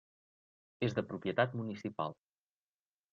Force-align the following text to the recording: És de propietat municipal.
És 0.87 0.95
de 0.99 1.03
propietat 1.11 1.53
municipal. 1.59 2.17